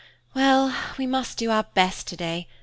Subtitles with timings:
[0.33, 2.47] "Well, we must do our best to day.